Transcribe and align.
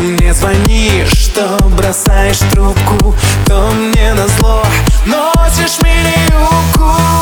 мне 0.00 0.32
звонишь, 0.32 1.12
что 1.12 1.58
бросаешь 1.76 2.38
трубку, 2.50 3.14
то 3.46 3.70
мне 3.72 4.14
назло 4.14 4.62
носишь 5.06 5.78
милиюку. 5.82 7.19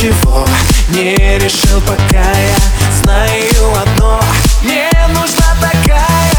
ничего 0.00 0.46
не 0.88 1.38
решил 1.38 1.80
пока 1.82 2.22
я 2.22 2.56
Знаю 3.02 3.72
одно, 3.82 4.20
мне 4.62 4.90
нужна 5.08 5.56
такая 5.60 6.30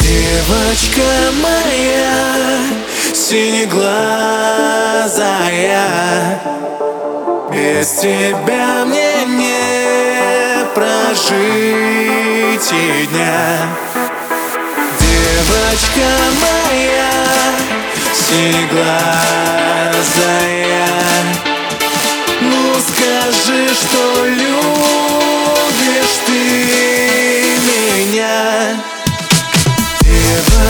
Девочка 0.00 1.02
моя, 1.42 2.58
синеглазая. 3.14 3.72
Без 7.50 7.88
тебя 7.88 8.84
мне 8.84 9.24
не 9.26 10.64
прожить 10.74 11.42
и 12.72 13.06
дня. 13.06 13.68
Девочка 15.00 16.08
моя, 16.40 17.12
синеглазая. 18.12 19.53